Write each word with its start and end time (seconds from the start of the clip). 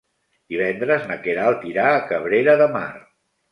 Divendres 0.53 1.05
na 1.11 1.19
Queralt 1.27 1.69
irà 1.73 1.85
a 1.91 2.01
Cabrera 2.09 2.59
de 2.65 2.71
Mar. 2.79 2.91